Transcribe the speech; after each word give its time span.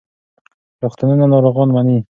روغتونونه 0.83 1.25
ناروغان 1.31 1.69
مني. 1.75 1.97